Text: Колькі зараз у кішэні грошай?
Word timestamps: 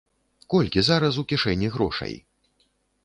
Колькі 0.53 0.83
зараз 0.87 1.19
у 1.23 1.25
кішэні 1.33 1.67
грошай? 1.79 2.13